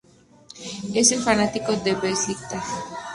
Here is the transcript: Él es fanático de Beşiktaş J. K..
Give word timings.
Él 0.87 0.97
es 0.97 1.13
fanático 1.23 1.73
de 1.73 1.93
Beşiktaş 1.93 2.63
J. 2.63 2.63
K.. 2.63 2.63